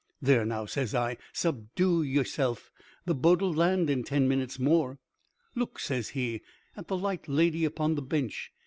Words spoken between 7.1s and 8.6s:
lady upon the bench.